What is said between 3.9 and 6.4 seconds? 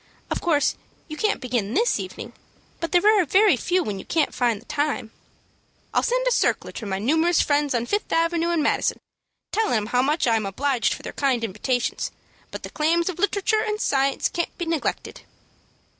you can't find the time." "I'll send a